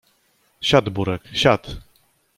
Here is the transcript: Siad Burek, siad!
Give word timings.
Siad 0.69 0.89
Burek, 0.99 1.31
siad! 1.43 1.71